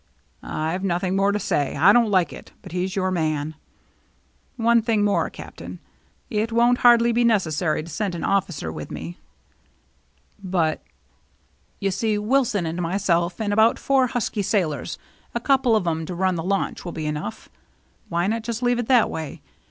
"I've 0.41 0.83
nothing 0.83 1.15
more 1.15 1.31
to 1.31 1.37
say. 1.37 1.75
I 1.77 1.93
don't 1.93 2.09
like 2.09 2.33
it; 2.33 2.53
but 2.63 2.71
he's 2.71 2.95
your 2.95 3.11
man."" 3.11 3.53
One 4.67 4.81
thing 4.81 5.03
more. 5.03 5.29
Captain. 5.29 5.77
It 6.27 6.51
won't 6.51 6.79
hardly 6.79 7.11
be 7.11 7.23
necessary 7.23 7.83
to 7.83 7.89
send 7.91 8.15
an 8.15 8.23
officer 8.23 8.71
with 8.71 8.89
me." 8.89 9.19
"But 10.43 10.81
—""You 11.81 11.91
see 11.91 12.17
Wilson 12.17 12.65
and 12.65 12.81
myself, 12.81 13.39
and 13.39 13.53
about 13.53 13.77
four 13.77 14.07
husky 14.07 14.41
sailors, 14.41 14.97
a 15.35 15.39
couple 15.39 15.75
of 15.75 15.85
'em 15.85 16.07
to 16.07 16.15
run 16.15 16.33
the 16.33 16.43
launch, 16.43 16.83
will 16.83 16.91
be 16.93 17.05
enough. 17.05 17.49
Why 18.09 18.25
not 18.25 18.41
just 18.41 18.63
leave 18.63 18.79
it 18.79 18.87
that 18.87 19.07
way 19.07 19.43